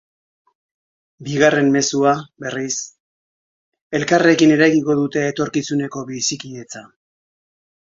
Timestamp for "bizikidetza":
6.11-6.85